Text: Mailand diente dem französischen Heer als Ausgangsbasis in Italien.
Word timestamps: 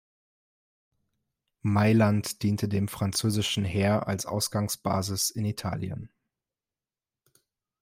Mailand 1.61 2.41
diente 2.41 2.67
dem 2.67 2.87
französischen 2.87 3.63
Heer 3.63 4.07
als 4.07 4.25
Ausgangsbasis 4.25 5.29
in 5.29 5.45
Italien. 5.45 6.09